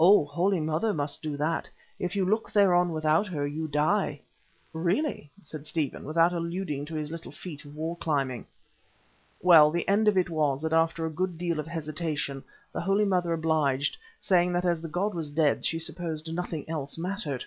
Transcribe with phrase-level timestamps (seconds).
[0.00, 0.24] "Oh!
[0.24, 1.68] Holy Mother must do that.
[1.98, 4.18] If you look thereon without her, you die."
[4.72, 8.46] "Really!" said Stephen, without alluding to his little feat of wall climbing.
[9.42, 12.42] Well, the end of it was that after a good deal of hesitation,
[12.72, 16.96] the Holy Mother obliged, saying that as the god was dead she supposed nothing else
[16.96, 17.44] mattered.